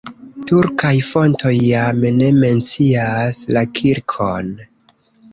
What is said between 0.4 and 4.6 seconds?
Turkaj fontoj jam ne mencias la kirkon.